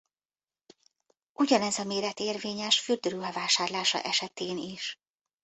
[1.33, 4.99] Ugyanez a méret érvényes fürdőruha vásárlása esetén is.